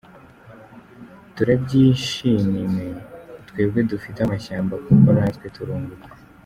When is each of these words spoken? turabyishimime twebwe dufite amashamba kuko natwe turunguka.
turabyishimime 1.35 2.87
twebwe 3.47 3.79
dufite 3.91 4.19
amashamba 4.21 4.73
kuko 4.85 5.07
natwe 5.17 5.45
turunguka. 5.57 6.09